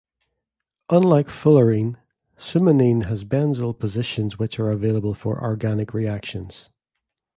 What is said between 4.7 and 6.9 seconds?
available for organic reactions.